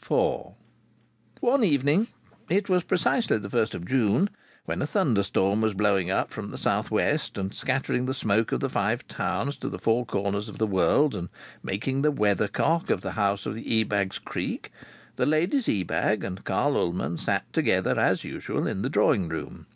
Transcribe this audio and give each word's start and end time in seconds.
IV 0.00 0.52
One 1.40 1.64
evening 1.64 2.06
it 2.48 2.68
was 2.68 2.84
precisely 2.84 3.36
the 3.38 3.50
first 3.50 3.74
of 3.74 3.84
June 3.84 4.30
when 4.64 4.80
a 4.80 4.86
thunderstorm 4.86 5.60
was 5.60 5.74
blowing 5.74 6.08
up 6.08 6.30
from 6.30 6.52
the 6.52 6.56
south 6.56 6.92
west, 6.92 7.36
and 7.36 7.52
scattering 7.52 8.06
the 8.06 8.14
smoke 8.14 8.52
of 8.52 8.60
the 8.60 8.70
Five 8.70 9.08
Towns 9.08 9.56
to 9.56 9.68
the 9.68 9.80
four 9.80 10.06
corners 10.06 10.48
of 10.48 10.58
the 10.58 10.68
world, 10.68 11.16
and 11.16 11.30
making 11.64 12.02
the 12.02 12.12
weathercock 12.12 12.90
of 12.90 13.00
the 13.00 13.10
house 13.18 13.44
of 13.44 13.56
the 13.56 13.80
Ebags 13.80 14.20
creak, 14.20 14.70
the 15.16 15.26
ladies 15.26 15.68
Ebag 15.68 16.22
and 16.22 16.44
Carl 16.44 16.76
Ullman 16.76 17.16
sat 17.18 17.52
together 17.52 17.98
as 17.98 18.22
usual 18.22 18.68
in 18.68 18.82
the 18.82 18.88
drawing 18.88 19.26
room. 19.28 19.66